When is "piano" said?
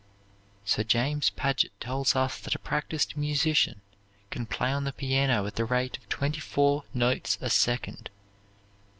4.91-5.45